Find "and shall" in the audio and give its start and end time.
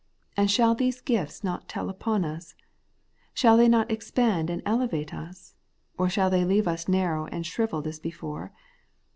0.35-0.73